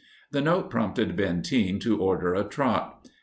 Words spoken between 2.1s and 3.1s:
a trot.